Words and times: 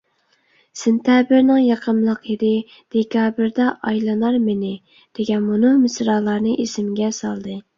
«سېنتەبىرنىڭ 0.83 1.59
يېقىملىق 1.63 2.25
ھىدى، 2.31 2.49
دېكابىردا 2.95 3.67
ئايلىنار 3.91 4.41
مېنى» 4.49 4.73
دېگەن 5.21 5.47
مۇنۇ 5.51 5.75
مىسرالارنى 5.85 6.57
ئېسىمگە 6.65 7.13
سالدى. 7.21 7.61